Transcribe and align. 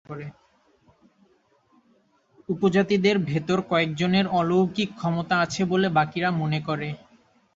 উপজাতিদের 2.49 3.15
ভেতর 3.25 3.59
কয়েকজনের 3.69 4.25
অলৌকিক 4.31 4.89
ক্ষমতা 4.95 5.35
আছে 5.39 5.61
বলে 5.65 5.87
বাকিরা 5.89 6.29
মনে 6.31 6.59
করে। 6.67 6.89